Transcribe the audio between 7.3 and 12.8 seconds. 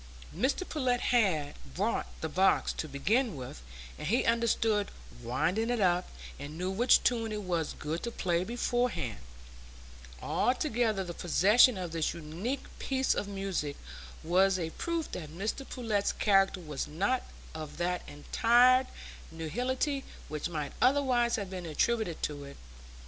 it was going to play beforehand; altogether the possession of this unique